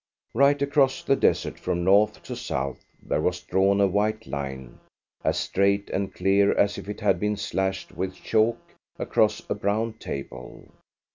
Right 0.33 0.59
across 0.63 1.03
the 1.03 1.15
desert, 1.15 1.59
from 1.59 1.83
north 1.83 2.23
to 2.23 2.35
south, 2.35 2.83
there 3.03 3.21
was 3.21 3.41
drawn 3.41 3.79
a 3.79 3.85
white 3.85 4.25
line, 4.25 4.79
as 5.23 5.37
straight 5.37 5.91
and 5.91 6.11
clear 6.11 6.57
as 6.57 6.79
if 6.79 6.89
it 6.89 7.01
had 7.01 7.19
been 7.19 7.37
slashed 7.37 7.91
with 7.91 8.15
chalk 8.15 8.57
across 8.97 9.47
a 9.47 9.53
brown 9.53 9.93
table. 9.99 10.71